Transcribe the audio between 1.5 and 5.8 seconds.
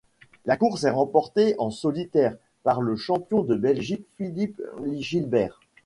en solitaire par le champion de Belgique Philippe Gilbert.